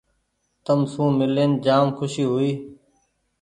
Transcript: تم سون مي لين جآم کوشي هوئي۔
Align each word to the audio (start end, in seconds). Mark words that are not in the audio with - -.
تم 0.65 0.79
سون 0.91 1.09
مي 1.17 1.25
لين 1.35 1.51
جآم 1.65 1.87
کوشي 1.97 2.23
هوئي۔ 2.29 2.51